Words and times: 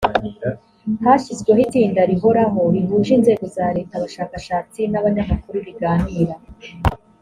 hashyizweho 1.03 1.59
itsinda 1.65 2.01
rihoraho 2.11 2.61
rihuje 2.73 3.11
inzego 3.17 3.45
za 3.55 3.67
leta 3.75 3.93
abashakashatsi 3.95 4.79
n 4.91 4.93
abanyamakuru 4.99 5.57
riganira 5.67 6.35